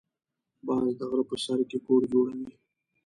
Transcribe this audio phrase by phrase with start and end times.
[0.65, 2.49] باز د غره په سر کې کور جوړوي